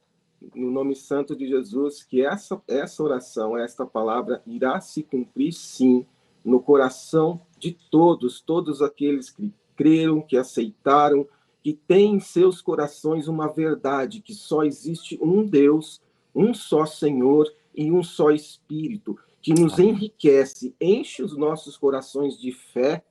no 0.55 0.71
nome 0.71 0.95
santo 0.95 1.36
de 1.36 1.48
Jesus, 1.48 2.03
que 2.03 2.25
essa, 2.25 2.62
essa 2.67 3.03
oração, 3.03 3.57
esta 3.57 3.86
palavra 3.86 4.41
irá 4.45 4.79
se 4.81 5.03
cumprir 5.03 5.53
sim 5.53 6.05
no 6.43 6.60
coração 6.60 7.41
de 7.60 7.77
todos, 7.91 8.41
todos 8.41 8.81
aqueles 8.81 9.29
que 9.29 9.53
creram, 9.75 10.21
que 10.21 10.36
aceitaram, 10.36 11.27
que 11.63 11.74
têm 11.74 12.15
em 12.15 12.19
seus 12.19 12.62
corações 12.62 13.27
uma 13.27 13.48
verdade, 13.48 14.21
que 14.21 14.33
só 14.33 14.63
existe 14.63 15.17
um 15.21 15.45
Deus, 15.45 16.01
um 16.33 16.53
só 16.53 16.86
Senhor 16.86 17.51
e 17.75 17.91
um 17.91 18.01
só 18.01 18.31
Espírito, 18.31 19.17
que 19.41 19.53
nos 19.53 19.77
enriquece, 19.77 20.75
enche 20.81 21.21
os 21.21 21.38
nossos 21.38 21.77
corações 21.77 22.39
de 22.39 22.51
fé 22.51 23.03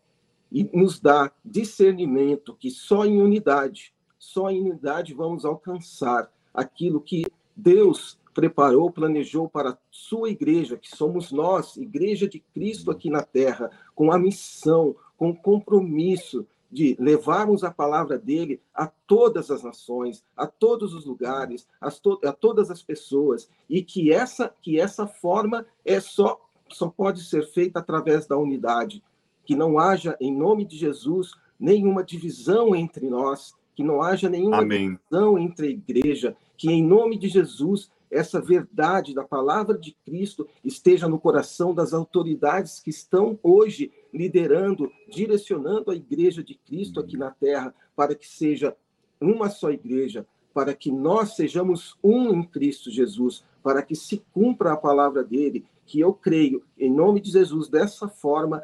e 0.50 0.64
nos 0.76 0.98
dá 0.98 1.30
discernimento 1.44 2.56
que 2.56 2.70
só 2.70 3.04
em 3.04 3.22
unidade, 3.22 3.94
só 4.18 4.50
em 4.50 4.60
unidade 4.60 5.14
vamos 5.14 5.44
alcançar 5.44 6.30
aquilo 6.54 7.00
que 7.00 7.24
Deus 7.56 8.18
preparou, 8.34 8.90
planejou 8.90 9.48
para 9.48 9.70
a 9.70 9.78
sua 9.90 10.30
igreja, 10.30 10.76
que 10.76 10.88
somos 10.88 11.32
nós, 11.32 11.76
igreja 11.76 12.28
de 12.28 12.38
Cristo 12.38 12.90
aqui 12.90 13.10
na 13.10 13.22
terra, 13.22 13.70
com 13.94 14.12
a 14.12 14.18
missão, 14.18 14.94
com 15.16 15.30
o 15.30 15.36
compromisso 15.36 16.46
de 16.70 16.96
levarmos 17.00 17.64
a 17.64 17.70
palavra 17.70 18.16
dele 18.16 18.60
a 18.72 18.86
todas 18.86 19.50
as 19.50 19.62
nações, 19.64 20.22
a 20.36 20.46
todos 20.46 20.94
os 20.94 21.04
lugares, 21.04 21.66
a, 21.80 21.90
to 21.90 22.20
a 22.24 22.32
todas 22.32 22.70
as 22.70 22.82
pessoas, 22.82 23.50
e 23.68 23.82
que 23.82 24.12
essa 24.12 24.54
que 24.62 24.78
essa 24.78 25.06
forma 25.06 25.66
é 25.84 25.98
só 25.98 26.40
só 26.68 26.88
pode 26.88 27.24
ser 27.24 27.44
feita 27.48 27.80
através 27.80 28.28
da 28.28 28.38
unidade, 28.38 29.02
que 29.44 29.56
não 29.56 29.78
haja 29.78 30.16
em 30.20 30.32
nome 30.32 30.64
de 30.64 30.76
Jesus 30.76 31.32
nenhuma 31.58 32.04
divisão 32.04 32.74
entre 32.74 33.10
nós, 33.10 33.54
que 33.74 33.82
não 33.82 34.02
haja 34.02 34.28
nenhuma 34.28 34.66
divisão 34.66 35.38
entre 35.38 35.66
a 35.66 35.70
igreja, 35.70 36.36
que 36.56 36.70
em 36.70 36.84
nome 36.84 37.18
de 37.18 37.28
Jesus 37.28 37.90
essa 38.10 38.40
verdade 38.40 39.14
da 39.14 39.22
palavra 39.22 39.78
de 39.78 39.96
Cristo 40.04 40.48
esteja 40.64 41.08
no 41.08 41.18
coração 41.18 41.72
das 41.72 41.94
autoridades 41.94 42.80
que 42.80 42.90
estão 42.90 43.38
hoje 43.42 43.92
liderando, 44.12 44.90
direcionando 45.08 45.90
a 45.90 45.94
igreja 45.94 46.42
de 46.42 46.54
Cristo 46.54 46.98
aqui 46.98 47.16
na 47.16 47.30
terra, 47.30 47.72
para 47.94 48.14
que 48.14 48.26
seja 48.26 48.76
uma 49.20 49.48
só 49.48 49.70
igreja, 49.70 50.26
para 50.52 50.74
que 50.74 50.90
nós 50.90 51.36
sejamos 51.36 51.96
um 52.02 52.34
em 52.34 52.42
Cristo 52.42 52.90
Jesus, 52.90 53.44
para 53.62 53.82
que 53.82 53.94
se 53.94 54.24
cumpra 54.32 54.72
a 54.72 54.76
palavra 54.76 55.22
dele, 55.22 55.64
que 55.86 56.00
eu 56.00 56.12
creio, 56.12 56.64
em 56.76 56.90
nome 56.90 57.20
de 57.20 57.30
Jesus, 57.30 57.68
dessa 57.68 58.08
forma, 58.08 58.62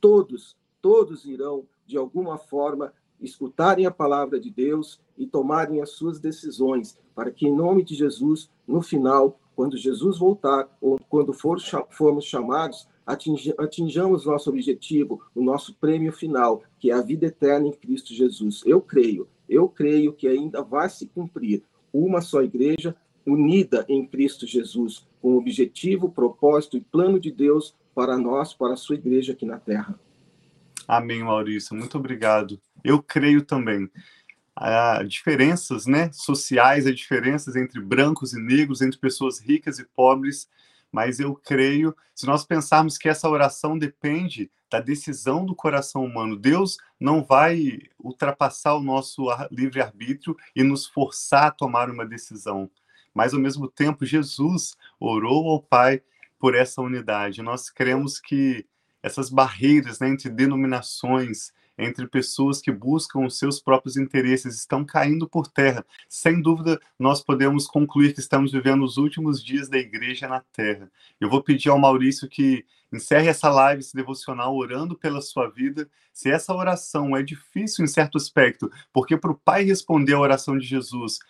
todos, 0.00 0.56
todos 0.80 1.26
irão, 1.26 1.66
de 1.86 1.96
alguma 1.98 2.38
forma, 2.38 2.92
escutarem 3.20 3.86
a 3.86 3.90
palavra 3.90 4.38
de 4.38 4.50
Deus 4.50 5.00
e 5.16 5.26
tomarem 5.26 5.80
as 5.80 5.90
suas 5.90 6.18
decisões, 6.18 6.98
para 7.14 7.30
que, 7.30 7.46
em 7.46 7.54
nome 7.54 7.82
de 7.82 7.94
Jesus, 7.94 8.50
no 8.66 8.82
final, 8.82 9.38
quando 9.54 9.76
Jesus 9.76 10.18
voltar, 10.18 10.68
ou 10.80 10.98
quando 11.08 11.32
for, 11.32 11.58
formos 11.90 12.24
chamados, 12.24 12.86
atinjamos 13.06 14.26
nosso 14.26 14.50
objetivo, 14.50 15.22
o 15.34 15.42
nosso 15.42 15.74
prêmio 15.74 16.12
final, 16.12 16.62
que 16.78 16.90
é 16.90 16.94
a 16.94 17.00
vida 17.00 17.26
eterna 17.26 17.68
em 17.68 17.72
Cristo 17.72 18.12
Jesus. 18.12 18.62
Eu 18.66 18.80
creio, 18.80 19.28
eu 19.48 19.68
creio 19.68 20.12
que 20.12 20.28
ainda 20.28 20.62
vai 20.62 20.88
se 20.90 21.06
cumprir 21.06 21.62
uma 21.92 22.20
só 22.20 22.42
igreja 22.42 22.94
unida 23.24 23.84
em 23.88 24.06
Cristo 24.06 24.46
Jesus, 24.46 25.06
com 25.22 25.34
o 25.34 25.38
objetivo, 25.38 26.10
propósito 26.10 26.76
e 26.76 26.80
plano 26.80 27.18
de 27.18 27.32
Deus 27.32 27.74
para 27.94 28.18
nós, 28.18 28.52
para 28.52 28.74
a 28.74 28.76
sua 28.76 28.96
igreja 28.96 29.32
aqui 29.32 29.46
na 29.46 29.58
terra. 29.58 29.98
Amém, 30.86 31.22
Maurício. 31.22 31.76
Muito 31.76 31.98
obrigado. 31.98 32.60
Eu 32.84 33.02
creio 33.02 33.42
também. 33.44 33.90
Há 34.54 35.02
diferenças 35.02 35.86
né, 35.86 36.10
sociais, 36.12 36.86
há 36.86 36.92
diferenças 36.92 37.56
entre 37.56 37.80
brancos 37.80 38.32
e 38.32 38.40
negros, 38.40 38.80
entre 38.80 38.98
pessoas 38.98 39.38
ricas 39.38 39.78
e 39.78 39.84
pobres, 39.84 40.48
mas 40.90 41.20
eu 41.20 41.34
creio, 41.34 41.94
se 42.14 42.24
nós 42.24 42.44
pensarmos 42.44 42.96
que 42.96 43.08
essa 43.08 43.28
oração 43.28 43.76
depende 43.76 44.50
da 44.70 44.80
decisão 44.80 45.44
do 45.44 45.54
coração 45.54 46.04
humano, 46.04 46.36
Deus 46.36 46.78
não 46.98 47.22
vai 47.22 47.78
ultrapassar 47.98 48.74
o 48.74 48.82
nosso 48.82 49.26
livre-arbítrio 49.50 50.36
e 50.54 50.62
nos 50.62 50.86
forçar 50.86 51.48
a 51.48 51.50
tomar 51.50 51.90
uma 51.90 52.06
decisão. 52.06 52.70
Mas, 53.12 53.34
ao 53.34 53.40
mesmo 53.40 53.68
tempo, 53.68 54.06
Jesus 54.06 54.74
orou 54.98 55.48
ao 55.50 55.62
Pai 55.62 56.02
por 56.38 56.54
essa 56.54 56.80
unidade. 56.80 57.42
Nós 57.42 57.68
cremos 57.70 58.18
que 58.18 58.66
essas 59.06 59.30
barreiras 59.30 60.00
né, 60.00 60.08
entre 60.08 60.28
denominações, 60.28 61.52
entre 61.78 62.08
pessoas 62.08 62.60
que 62.60 62.72
buscam 62.72 63.24
os 63.24 63.38
seus 63.38 63.60
próprios 63.60 63.96
interesses 63.96 64.56
estão 64.56 64.84
caindo 64.84 65.28
por 65.28 65.46
terra. 65.46 65.86
Sem 66.08 66.42
dúvida, 66.42 66.80
nós 66.98 67.22
podemos 67.22 67.68
concluir 67.68 68.14
que 68.14 68.18
estamos 68.18 68.50
vivendo 68.50 68.84
os 68.84 68.96
últimos 68.96 69.40
dias 69.42 69.68
da 69.68 69.78
igreja 69.78 70.26
na 70.26 70.40
terra. 70.52 70.90
Eu 71.20 71.30
vou 71.30 71.40
pedir 71.40 71.68
ao 71.68 71.78
Maurício 71.78 72.28
que 72.28 72.64
encerre 72.92 73.28
essa 73.28 73.48
live, 73.48 73.80
esse 73.80 73.94
devocional, 73.94 74.56
orando 74.56 74.98
pela 74.98 75.20
sua 75.20 75.48
vida. 75.48 75.88
Se 76.12 76.28
essa 76.28 76.52
oração 76.52 77.16
é 77.16 77.22
difícil 77.22 77.84
em 77.84 77.88
certo 77.88 78.18
aspecto, 78.18 78.72
porque 78.92 79.16
para 79.16 79.30
o 79.30 79.38
Pai 79.38 79.62
responder 79.62 80.14
a 80.14 80.20
oração 80.20 80.58
de 80.58 80.66
Jesus, 80.66 81.20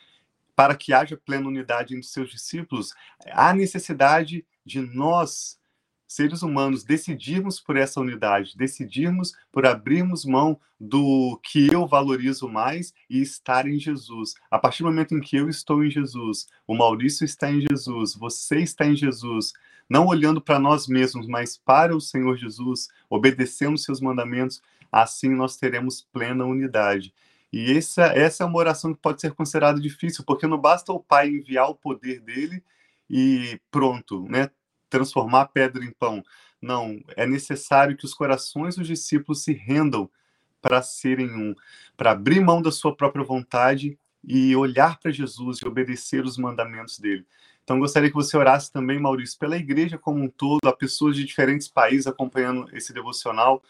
para 0.54 0.74
que 0.74 0.94
haja 0.94 1.20
plena 1.22 1.46
unidade 1.46 1.94
entre 1.94 2.08
seus 2.08 2.30
discípulos, 2.30 2.94
há 3.32 3.52
necessidade 3.52 4.46
de 4.64 4.80
nós 4.80 5.58
seres 6.06 6.42
humanos 6.42 6.84
decidirmos 6.84 7.60
por 7.60 7.76
essa 7.76 8.00
unidade, 8.00 8.56
decidirmos 8.56 9.32
por 9.50 9.66
abrirmos 9.66 10.24
mão 10.24 10.58
do 10.78 11.40
que 11.42 11.72
eu 11.72 11.86
valorizo 11.86 12.48
mais 12.48 12.92
e 13.08 13.20
estar 13.20 13.66
em 13.66 13.78
Jesus. 13.78 14.34
A 14.50 14.58
partir 14.58 14.82
do 14.82 14.88
momento 14.88 15.14
em 15.14 15.20
que 15.20 15.36
eu 15.36 15.48
estou 15.48 15.84
em 15.84 15.90
Jesus, 15.90 16.46
o 16.66 16.76
Maurício 16.76 17.24
está 17.24 17.50
em 17.50 17.60
Jesus, 17.60 18.14
você 18.14 18.60
está 18.60 18.86
em 18.86 18.94
Jesus, 18.94 19.52
não 19.88 20.06
olhando 20.06 20.40
para 20.40 20.58
nós 20.58 20.86
mesmos, 20.86 21.26
mas 21.26 21.56
para 21.56 21.96
o 21.96 22.00
Senhor 22.00 22.36
Jesus, 22.36 22.88
obedecendo 23.08 23.78
seus 23.78 24.00
mandamentos, 24.00 24.62
assim 24.92 25.30
nós 25.30 25.56
teremos 25.56 26.06
plena 26.12 26.44
unidade. 26.44 27.12
E 27.52 27.72
essa, 27.72 28.06
essa 28.06 28.44
é 28.44 28.46
uma 28.46 28.58
oração 28.58 28.92
que 28.92 29.00
pode 29.00 29.20
ser 29.20 29.32
considerada 29.32 29.80
difícil, 29.80 30.24
porque 30.24 30.46
não 30.46 30.58
basta 30.58 30.92
o 30.92 31.00
Pai 31.00 31.28
enviar 31.28 31.70
o 31.70 31.74
poder 31.74 32.20
dele 32.20 32.62
e 33.08 33.58
pronto, 33.70 34.26
né? 34.28 34.50
Transformar 34.96 35.46
pedra 35.46 35.84
em 35.84 35.90
pão. 35.90 36.24
Não, 36.60 36.98
é 37.16 37.26
necessário 37.26 37.96
que 37.96 38.04
os 38.04 38.14
corações 38.14 38.76
dos 38.76 38.86
discípulos 38.86 39.42
se 39.42 39.52
rendam 39.52 40.10
para 40.60 40.82
serem 40.82 41.30
um, 41.30 41.54
para 41.96 42.12
abrir 42.12 42.40
mão 42.40 42.62
da 42.62 42.72
sua 42.72 42.96
própria 42.96 43.24
vontade 43.24 43.98
e 44.24 44.56
olhar 44.56 44.98
para 44.98 45.12
Jesus 45.12 45.58
e 45.58 45.66
obedecer 45.66 46.24
os 46.24 46.38
mandamentos 46.38 46.98
dele. 46.98 47.26
Então, 47.62 47.78
gostaria 47.78 48.08
que 48.08 48.14
você 48.14 48.36
orasse 48.36 48.72
também, 48.72 48.98
Maurício, 48.98 49.38
pela 49.38 49.56
igreja 49.56 49.98
como 49.98 50.22
um 50.22 50.28
todo, 50.28 50.66
a 50.66 50.72
pessoas 50.72 51.16
de 51.16 51.24
diferentes 51.24 51.68
países 51.68 52.06
acompanhando 52.06 52.68
esse 52.72 52.92
devocional, 52.92 53.62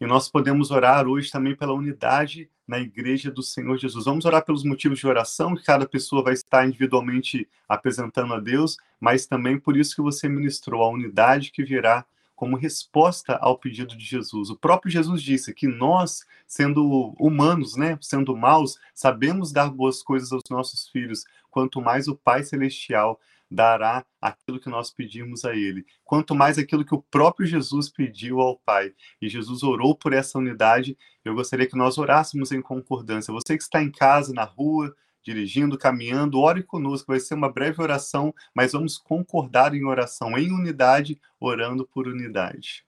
e 0.00 0.06
nós 0.06 0.28
podemos 0.28 0.70
orar 0.70 1.06
hoje 1.06 1.30
também 1.30 1.56
pela 1.56 1.72
unidade 1.72 2.48
na 2.66 2.78
igreja 2.78 3.30
do 3.30 3.42
Senhor 3.42 3.76
Jesus. 3.78 4.04
Vamos 4.04 4.24
orar 4.24 4.44
pelos 4.44 4.62
motivos 4.62 4.98
de 4.98 5.06
oração 5.06 5.56
que 5.56 5.64
cada 5.64 5.88
pessoa 5.88 6.22
vai 6.22 6.34
estar 6.34 6.66
individualmente 6.66 7.48
apresentando 7.68 8.34
a 8.34 8.40
Deus, 8.40 8.76
mas 9.00 9.26
também 9.26 9.58
por 9.58 9.76
isso 9.76 9.96
que 9.96 10.02
você 10.02 10.28
ministrou 10.28 10.82
a 10.82 10.88
unidade 10.88 11.50
que 11.50 11.64
virá 11.64 12.04
como 12.36 12.56
resposta 12.56 13.34
ao 13.36 13.58
pedido 13.58 13.96
de 13.96 14.04
Jesus. 14.04 14.48
O 14.48 14.56
próprio 14.56 14.92
Jesus 14.92 15.20
disse 15.20 15.52
que 15.52 15.66
nós, 15.66 16.24
sendo 16.46 17.12
humanos, 17.18 17.74
né, 17.74 17.98
sendo 18.00 18.36
maus, 18.36 18.78
sabemos 18.94 19.50
dar 19.50 19.70
boas 19.70 20.04
coisas 20.04 20.30
aos 20.30 20.44
nossos 20.48 20.88
filhos, 20.88 21.24
quanto 21.50 21.80
mais 21.80 22.06
o 22.06 22.14
Pai 22.14 22.44
celestial 22.44 23.18
dará 23.50 24.04
aquilo 24.20 24.60
que 24.60 24.68
nós 24.68 24.90
pedimos 24.90 25.44
a 25.44 25.54
Ele. 25.54 25.84
Quanto 26.04 26.34
mais 26.34 26.58
aquilo 26.58 26.84
que 26.84 26.94
o 26.94 27.02
próprio 27.02 27.46
Jesus 27.46 27.88
pediu 27.88 28.40
ao 28.40 28.58
Pai. 28.58 28.92
E 29.20 29.28
Jesus 29.28 29.62
orou 29.62 29.96
por 29.96 30.12
essa 30.12 30.38
unidade. 30.38 30.96
Eu 31.24 31.34
gostaria 31.34 31.66
que 31.66 31.76
nós 31.76 31.98
orássemos 31.98 32.52
em 32.52 32.60
concordância. 32.60 33.32
Você 33.32 33.56
que 33.56 33.62
está 33.62 33.82
em 33.82 33.90
casa, 33.90 34.32
na 34.32 34.44
rua, 34.44 34.94
dirigindo, 35.22 35.78
caminhando, 35.78 36.38
ore 36.38 36.62
conosco. 36.62 37.12
Vai 37.12 37.20
ser 37.20 37.34
uma 37.34 37.50
breve 37.50 37.82
oração, 37.82 38.34
mas 38.54 38.72
vamos 38.72 38.98
concordar 38.98 39.74
em 39.74 39.84
oração, 39.84 40.36
em 40.38 40.50
unidade, 40.50 41.20
orando 41.40 41.86
por 41.86 42.06
unidade. 42.06 42.84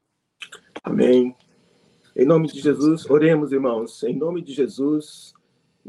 Amém. 0.83 1.35
Em 2.17 2.27
nome 2.27 2.49
de 2.49 2.61
Jesus, 2.61 3.09
oremos, 3.09 3.53
irmãos. 3.53 4.03
Em 4.03 4.17
nome 4.17 4.43
de 4.43 4.53
Jesus, 4.53 5.33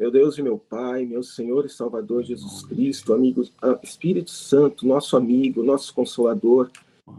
meu 0.01 0.09
Deus 0.09 0.35
e 0.35 0.41
meu 0.41 0.57
Pai, 0.57 1.05
meu 1.05 1.21
Senhor 1.21 1.63
e 1.63 1.69
Salvador 1.69 2.23
Jesus 2.23 2.65
Cristo, 2.65 3.13
amigos, 3.13 3.53
ah, 3.61 3.79
Espírito 3.83 4.31
Santo, 4.31 4.83
nosso 4.83 5.15
amigo, 5.15 5.61
nosso 5.61 5.93
consolador, 5.93 6.71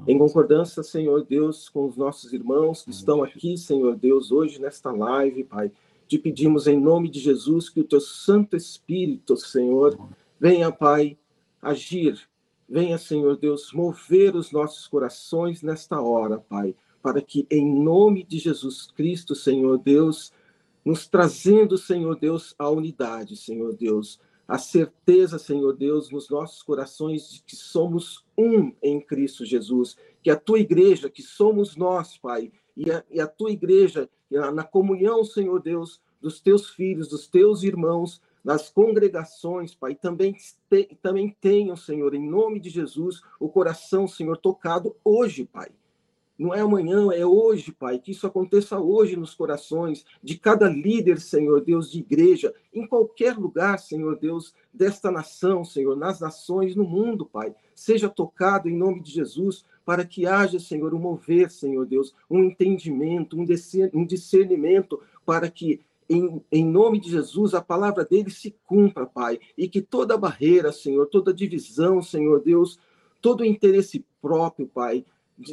em 0.05 0.19
concordância, 0.19 0.83
Senhor 0.83 1.25
Deus, 1.25 1.69
com 1.69 1.87
os 1.87 1.97
nossos 1.97 2.33
irmãos 2.33 2.83
que 2.83 2.91
estão 2.91 3.23
aqui, 3.23 3.57
Senhor 3.57 3.95
Deus, 3.95 4.33
hoje 4.33 4.61
nesta 4.61 4.91
live, 4.91 5.45
Pai, 5.45 5.71
te 6.09 6.19
pedimos 6.19 6.67
em 6.67 6.77
nome 6.77 7.09
de 7.09 7.21
Jesus 7.21 7.71
que 7.71 7.79
o 7.79 7.85
teu 7.85 8.01
Santo 8.01 8.57
Espírito, 8.57 9.37
Senhor, 9.37 9.97
venha, 10.41 10.73
Pai, 10.73 11.17
agir, 11.63 12.19
venha, 12.69 12.99
Senhor 12.99 13.37
Deus, 13.37 13.73
mover 13.73 14.35
os 14.35 14.51
nossos 14.51 14.89
corações 14.89 15.63
nesta 15.63 16.01
hora, 16.01 16.39
Pai 16.39 16.75
para 17.03 17.21
que, 17.21 17.47
em 17.51 17.67
nome 17.83 18.23
de 18.23 18.39
Jesus 18.39 18.87
Cristo, 18.95 19.35
Senhor 19.35 19.77
Deus, 19.79 20.33
nos 20.85 21.09
trazendo, 21.09 21.79
Senhor 21.79 22.17
Deus, 22.19 22.55
a 22.59 22.69
unidade, 22.71 23.37
Senhor 23.37 23.75
Deus, 23.75 24.21
a 24.49 24.59
certeza, 24.59 25.39
Senhor 25.39 25.75
Deus, 25.77 26.11
nos 26.11 26.29
nossos 26.31 26.63
corações 26.63 27.31
de 27.33 27.43
que 27.43 27.57
somos 27.57 28.25
um 28.37 28.73
em 28.83 29.01
Cristo 29.01 29.45
Jesus, 29.47 29.97
que 30.23 30.31
a 30.31 30.37
tua 30.37 30.61
igreja, 30.61 31.11
que 31.11 31.23
somos 31.23 31.77
nós, 31.77 32.19
Pai, 32.19 32.53
e 32.77 32.91
a, 32.91 33.05
e 33.11 33.21
a 33.21 33.27
tua 33.27 33.51
igreja, 33.53 34.09
na 34.31 34.65
comunhão, 34.65 35.25
Senhor 35.25 35.61
Deus, 35.63 36.01
dos 36.21 36.41
teus 36.41 36.71
filhos, 36.71 37.09
dos 37.09 37.27
teus 37.29 37.63
irmãos, 37.63 38.21
nas 38.45 38.69
congregações, 38.69 39.75
Pai, 39.75 39.95
também, 39.95 40.35
te, 40.71 40.97
também 41.03 41.37
tenham, 41.41 41.77
Senhor, 41.77 42.15
em 42.15 42.29
nome 42.29 42.61
de 42.61 42.71
Jesus, 42.71 43.23
o 43.41 43.49
coração, 43.49 44.09
Senhor, 44.09 44.37
tocado 44.39 44.97
hoje, 45.05 45.45
Pai. 45.45 45.71
Não 46.43 46.53
é 46.53 46.61
amanhã, 46.61 47.13
é 47.13 47.25
hoje, 47.25 47.71
Pai. 47.71 48.01
Que 48.01 48.11
isso 48.11 48.27
aconteça 48.27 48.77
hoje 48.77 49.15
nos 49.15 49.33
corações 49.33 50.05
de 50.21 50.37
cada 50.37 50.69
líder, 50.69 51.21
Senhor 51.21 51.61
Deus, 51.61 51.89
de 51.89 52.01
igreja, 52.01 52.53
em 52.75 52.85
qualquer 52.85 53.37
lugar, 53.37 53.79
Senhor 53.79 54.19
Deus, 54.19 54.53
desta 54.75 55.09
nação, 55.09 55.65
Senhor, 55.65 55.97
nas 55.97 56.19
nações, 56.19 56.75
no 56.75 56.83
mundo, 56.83 57.25
Pai. 57.25 57.55
Seja 57.77 58.09
tocado 58.09 58.69
em 58.69 58.77
nome 58.77 59.01
de 59.01 59.13
Jesus, 59.13 59.65
para 59.85 60.05
que 60.05 60.27
haja, 60.27 60.59
Senhor, 60.59 60.93
um 60.93 60.99
mover, 60.99 61.49
Senhor 61.49 61.87
Deus, 61.87 62.13
um 62.29 62.43
entendimento, 62.43 63.37
um 63.37 64.05
discernimento, 64.05 65.01
para 65.25 65.49
que 65.49 65.81
em, 66.11 66.43
em, 66.51 66.67
nome 66.67 66.99
de 66.99 67.09
Jesus, 67.09 67.55
a 67.55 67.63
palavra 67.63 68.05
dele 68.05 68.31
se 68.31 68.53
cumpra, 68.67 69.07
Pai, 69.07 69.39
e 69.57 69.69
que 69.69 69.81
toda 69.81 70.19
barreira, 70.19 70.73
Senhor, 70.73 71.07
toda 71.07 71.33
divisão, 71.33 72.03
Senhor 72.03 72.43
Deus, 72.43 72.81
todo 73.21 73.45
interesse 73.45 74.05
próprio, 74.21 74.67
Pai, 74.67 75.05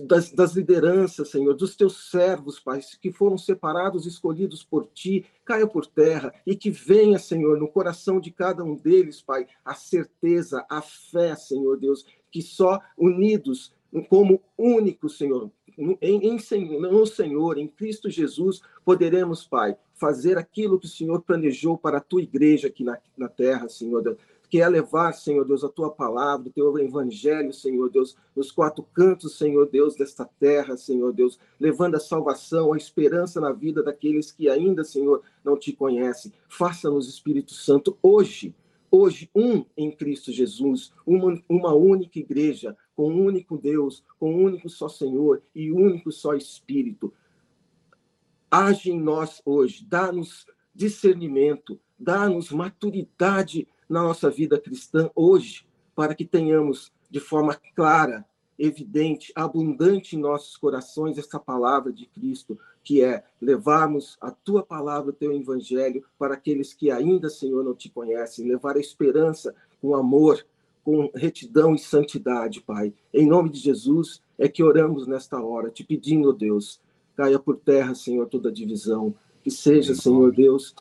das, 0.05 0.31
das, 0.31 0.53
lideranças, 0.53 1.29
Senhor, 1.29 1.55
dos 1.55 1.75
teus 1.75 2.09
servos, 2.09 2.59
Pai, 2.59 2.81
que 3.01 3.11
foram 3.11 3.37
separados, 3.37 4.05
escolhidos 4.05 4.63
por 4.63 4.87
ti, 4.87 5.25
caia 5.45 5.65
por 5.65 5.85
terra 5.85 6.33
e 6.45 6.55
que 6.55 6.69
venha, 6.69 7.17
Senhor, 7.17 7.57
no 7.57 7.67
coração 7.67 8.19
de 8.19 8.31
cada 8.31 8.63
um 8.63 8.75
deles, 8.75 9.21
Pai, 9.21 9.47
a 9.63 9.73
certeza, 9.73 10.65
a 10.69 10.81
fé, 10.81 11.35
Senhor 11.35 11.77
Deus, 11.77 12.05
que 12.31 12.41
só 12.41 12.79
unidos 12.97 13.73
como 14.09 14.41
único, 14.57 15.09
Senhor, 15.09 15.49
em, 15.77 15.97
em, 16.01 16.79
no 16.79 17.05
Senhor, 17.07 17.57
em 17.57 17.67
Cristo 17.67 18.09
Jesus, 18.09 18.61
poderemos, 18.83 19.47
Pai, 19.47 19.75
fazer 19.95 20.37
aquilo 20.37 20.79
que 20.79 20.85
o 20.85 20.89
Senhor 20.89 21.21
planejou 21.21 21.77
para 21.77 21.97
a 21.97 22.01
tua 22.01 22.21
igreja 22.21 22.67
aqui 22.67 22.83
na, 22.83 22.99
na 23.17 23.27
terra, 23.27 23.69
Senhor 23.69 24.17
que 24.49 24.59
é 24.59 24.67
levar, 24.67 25.13
Senhor 25.13 25.45
Deus, 25.45 25.63
a 25.63 25.69
tua 25.69 25.91
palavra, 25.91 26.47
o 26.47 26.51
teu 26.51 26.77
evangelho, 26.79 27.53
Senhor 27.53 27.89
Deus, 27.89 28.17
nos 28.35 28.51
quatro 28.51 28.83
cantos, 28.93 29.37
Senhor 29.37 29.69
Deus, 29.69 29.95
desta 29.95 30.27
terra, 30.39 30.75
Senhor 30.75 31.13
Deus, 31.13 31.37
levando 31.59 31.95
a 31.95 31.99
salvação, 31.99 32.73
a 32.73 32.77
esperança 32.77 33.39
na 33.39 33.51
vida 33.51 33.83
daqueles 33.83 34.31
que 34.31 34.49
ainda, 34.49 34.83
Senhor, 34.83 35.21
não 35.43 35.55
te 35.55 35.71
conhecem. 35.71 36.33
Faça-nos, 36.47 37.07
Espírito 37.07 37.53
Santo, 37.53 37.95
hoje, 38.01 38.55
hoje, 38.89 39.29
um 39.35 39.63
em 39.77 39.91
Cristo 39.91 40.31
Jesus, 40.31 40.91
uma, 41.05 41.39
uma 41.47 41.73
única 41.75 42.17
igreja, 42.17 42.75
com 42.95 43.11
um 43.11 43.23
único 43.23 43.55
Deus, 43.55 44.03
com 44.19 44.33
um 44.33 44.43
único 44.43 44.67
só 44.67 44.89
Senhor 44.89 45.43
e 45.53 45.71
único 45.71 46.11
só 46.11 46.33
Espírito. 46.33 47.13
Age 48.49 48.91
em 48.91 48.99
nós 48.99 49.43
hoje, 49.45 49.85
dá-nos 49.85 50.47
discernimento, 50.73 51.79
dá-nos 51.99 52.51
maturidade 52.51 53.67
na 53.89 54.03
nossa 54.03 54.29
vida 54.29 54.59
cristã 54.59 55.09
hoje, 55.15 55.67
para 55.95 56.13
que 56.13 56.23
tenhamos 56.23 56.93
de 57.09 57.19
forma 57.19 57.59
clara, 57.75 58.23
evidente, 58.57 59.31
abundante 59.35 60.15
em 60.15 60.19
nossos 60.19 60.55
corações 60.57 61.17
essa 61.17 61.39
palavra 61.39 61.91
de 61.91 62.05
Cristo, 62.05 62.59
que 62.83 63.01
é 63.01 63.23
levarmos 63.41 64.17
a 64.21 64.29
tua 64.31 64.61
palavra, 64.61 65.09
o 65.09 65.13
teu 65.13 65.31
evangelho 65.33 66.03
para 66.17 66.33
aqueles 66.33 66.73
que 66.73 66.91
ainda, 66.91 67.29
Senhor, 67.29 67.63
não 67.63 67.73
te 67.73 67.89
conhecem, 67.89 68.47
levar 68.47 68.75
a 68.75 68.79
esperança 68.79 69.55
com 69.81 69.95
amor, 69.95 70.45
com 70.83 71.09
retidão 71.15 71.73
e 71.73 71.79
santidade, 71.79 72.61
Pai. 72.61 72.93
Em 73.13 73.27
nome 73.27 73.49
de 73.49 73.59
Jesus 73.59 74.21
é 74.37 74.47
que 74.47 74.63
oramos 74.63 75.07
nesta 75.07 75.41
hora, 75.41 75.69
te 75.69 75.83
pedindo, 75.83 76.33
Deus, 76.33 76.81
caia 77.15 77.39
por 77.39 77.57
terra, 77.57 77.95
Senhor, 77.95 78.27
toda 78.27 78.51
divisão, 78.51 79.15
que 79.49 79.55
seja, 79.55 79.95
Senhor 79.95 80.31
Deus, 80.31 80.75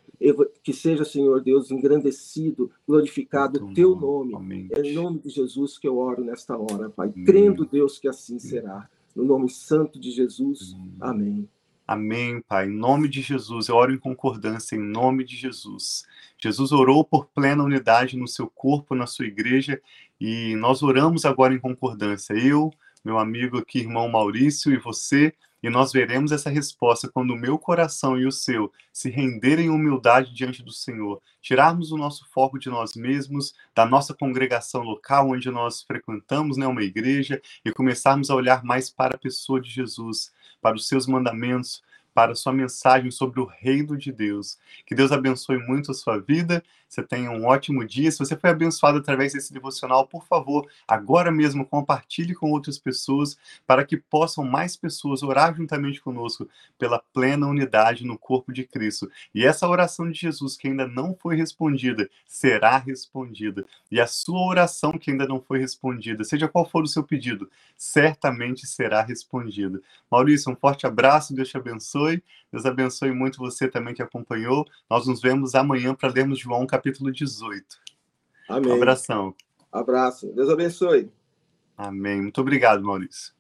que 0.63 0.75
seja, 0.75 1.03
Senhor 1.03 1.41
Deus, 1.41 1.71
engrandecido, 1.71 2.71
glorificado 2.87 3.65
o 3.65 3.73
teu 3.73 3.97
nome. 3.97 4.35
Amém. 4.35 4.69
É 4.73 4.83
em 4.83 4.95
nome 4.95 5.21
de 5.21 5.31
Jesus 5.31 5.79
que 5.79 5.89
eu 5.89 5.97
oro 5.97 6.23
nesta 6.23 6.55
hora, 6.55 6.91
Pai. 6.91 7.11
Amém. 7.15 7.25
Crendo, 7.25 7.65
Deus, 7.65 7.99
que 7.99 8.07
assim 8.07 8.39
será. 8.39 8.87
No 9.17 9.25
nome 9.25 9.49
santo 9.49 9.99
de 9.99 10.11
Jesus. 10.11 10.77
Amém. 11.01 11.49
Amém, 11.87 12.43
Pai. 12.47 12.67
Em 12.67 12.77
nome 12.77 13.09
de 13.09 13.23
Jesus, 13.23 13.69
eu 13.69 13.75
oro 13.75 13.91
em 13.91 13.99
concordância, 13.99 14.77
em 14.77 14.81
nome 14.81 15.25
de 15.25 15.35
Jesus. 15.35 16.05
Jesus 16.39 16.71
orou 16.71 17.03
por 17.03 17.25
plena 17.29 17.65
unidade 17.65 18.19
no 18.19 18.29
seu 18.29 18.49
corpo, 18.49 18.95
na 18.95 19.07
sua 19.07 19.25
igreja, 19.25 19.81
e 20.21 20.55
nós 20.57 20.83
oramos 20.83 21.25
agora 21.25 21.55
em 21.55 21.59
concordância. 21.59 22.35
Eu, 22.35 22.71
meu 23.03 23.19
amigo 23.19 23.57
aqui, 23.57 23.79
irmão 23.79 24.11
Maurício, 24.11 24.71
e 24.71 24.77
você, 24.77 25.33
e 25.63 25.69
nós 25.69 25.93
veremos 25.93 26.33
essa 26.33 26.51
resposta 26.51 27.09
quando 27.09 27.33
o 27.33 27.37
meu 27.37 27.59
coração 27.59 28.17
e 28.19 28.27
o 28.27 28.33
seu 28.33 28.73
se 28.93 29.11
renderem 29.11 29.67
em 29.67 29.71
humildade 29.71 30.33
diante 30.35 30.63
do 30.63 30.73
Senhor, 30.73 31.21
tirarmos 31.41 31.91
o 31.91 31.97
nosso 31.97 32.29
foco 32.31 32.59
de 32.59 32.69
nós 32.69 32.95
mesmos, 32.95 33.55
da 33.75 33.85
nossa 33.85 34.15
congregação 34.15 34.83
local 34.83 35.31
onde 35.31 35.51
nós 35.51 35.83
frequentamos, 35.83 36.57
né, 36.57 36.67
uma 36.67 36.83
igreja, 36.83 37.41
e 37.65 37.73
começarmos 37.73 38.31
a 38.31 38.35
olhar 38.35 38.63
mais 38.63 38.91
para 38.91 39.17
a 39.17 39.19
pessoa 39.19 39.61
de 39.61 39.71
Jesus, 39.71 40.33
para 40.61 40.77
os 40.77 40.87
seus 40.87 41.07
mandamentos, 41.07 41.83
para 42.19 42.35
sua 42.35 42.53
mensagem 42.53 43.13
sobre 43.13 43.39
o 43.39 43.45
reino 43.45 43.97
de 43.97 44.11
Deus. 44.11 44.59
Que 44.85 44.93
Deus 44.93 45.13
abençoe 45.13 45.57
muito 45.57 45.93
a 45.93 45.95
sua 45.95 46.19
vida 46.19 46.65
você 46.89 47.03
tenha 47.03 47.31
um 47.31 47.45
ótimo 47.45 47.85
dia. 47.85 48.11
Se 48.11 48.19
você 48.19 48.35
foi 48.35 48.51
abençoado 48.51 48.99
através 48.99 49.35
desse 49.35 49.53
devocional, 49.53 50.07
por 50.07 50.25
favor, 50.25 50.67
agora 50.87 51.31
mesmo 51.31 51.67
compartilhe 51.67 52.35
com 52.35 52.51
outras 52.51 52.79
pessoas 52.79 53.37
para 53.67 53.85
que 53.85 53.97
possam 53.97 54.43
mais 54.43 54.75
pessoas 54.75 55.23
orar 55.23 55.55
juntamente 55.55 56.01
conosco 56.01 56.49
pela 56.79 56.99
plena 57.13 57.47
unidade 57.47 58.07
no 58.07 58.19
corpo 58.19 58.53
de 58.53 58.65
Cristo. 58.65 59.11
E 59.35 59.45
essa 59.45 59.69
oração 59.69 60.11
de 60.11 60.19
Jesus 60.19 60.57
que 60.57 60.69
ainda 60.69 60.89
não 60.89 61.15
foi 61.15 61.37
respondida 61.37 62.09
será 62.27 62.79
respondida. 62.79 63.67
E 63.91 64.01
a 64.01 64.07
sua 64.07 64.41
oração 64.47 64.93
que 64.93 65.11
ainda 65.11 65.27
não 65.27 65.41
foi 65.41 65.59
respondida, 65.59 66.25
seja 66.25 66.49
qual 66.49 66.69
for 66.69 66.83
o 66.83 66.89
seu 66.89 67.05
pedido, 67.05 67.51
certamente 67.77 68.67
será 68.67 69.03
respondida. 69.03 69.81
Maurício, 70.11 70.51
um 70.51 70.57
forte 70.57 70.87
abraço, 70.87 71.35
Deus 71.35 71.49
te 71.49 71.59
abençoe. 72.09 72.25
Deus 72.51 72.65
abençoe 72.65 73.13
muito 73.13 73.39
você 73.39 73.69
também 73.69 73.95
que 73.95 74.03
acompanhou. 74.03 74.65
Nós 74.89 75.07
nos 75.07 75.21
vemos 75.21 75.55
amanhã 75.55 75.95
para 75.95 76.13
lermos 76.13 76.39
João 76.39 76.67
capítulo 76.67 77.13
18. 77.13 77.65
Amém. 78.49 78.73
Um 78.73 78.75
abração. 78.75 79.35
Abraço. 79.71 80.33
Deus 80.33 80.49
abençoe. 80.49 81.11
Amém. 81.77 82.23
Muito 82.23 82.41
obrigado, 82.41 82.83
Maurício. 82.83 83.38